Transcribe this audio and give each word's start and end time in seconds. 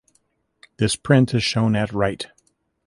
This 0.77 0.95
print 0.95 1.31
is 1.35 1.43
shown 1.43 1.75
at 1.75 1.93
right. 1.93 2.25